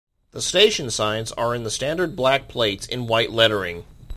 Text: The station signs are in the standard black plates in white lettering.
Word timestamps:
The 0.31 0.41
station 0.41 0.89
signs 0.89 1.31
are 1.33 1.53
in 1.53 1.63
the 1.63 1.69
standard 1.69 2.15
black 2.15 2.47
plates 2.47 2.87
in 2.87 3.05
white 3.05 3.31
lettering. 3.31 3.85